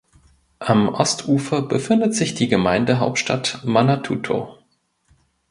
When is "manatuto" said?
3.65-4.57